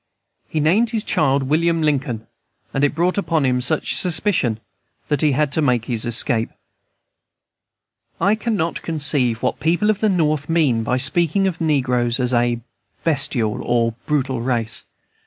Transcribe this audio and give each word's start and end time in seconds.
He 0.49 0.59
named 0.59 0.89
his 0.89 1.03
child 1.03 1.43
William 1.43 1.83
Lincoln, 1.83 2.25
and 2.73 2.83
it 2.83 2.95
brought 2.95 3.19
upon 3.19 3.45
him 3.45 3.61
such 3.61 3.95
suspicion 3.95 4.59
that 5.09 5.21
he 5.21 5.33
had 5.33 5.51
to 5.51 5.61
make 5.61 5.85
his 5.85 6.05
escape. 6.05 6.49
I 8.19 8.33
cannot 8.33 8.81
conceive 8.81 9.43
what 9.43 9.59
people 9.59 9.91
at 9.91 9.99
the 9.99 10.09
North 10.09 10.49
mean 10.49 10.81
by 10.81 10.97
speaking 10.97 11.45
of 11.45 11.59
the 11.59 11.65
negroes 11.65 12.19
as 12.19 12.33
a 12.33 12.61
bestial 13.03 13.61
or 13.63 13.93
brutal 14.07 14.41
race. 14.41 14.85